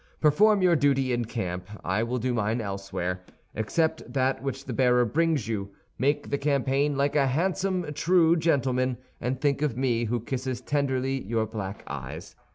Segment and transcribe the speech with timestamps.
[0.19, 3.21] Perform your duty in camp; I will do mine elsewhere.
[3.53, 8.97] Accept that which the bearer brings you; make the campaign like a handsome true gentleman,
[9.19, 12.35] and think of me, who kisses tenderly your black eyes.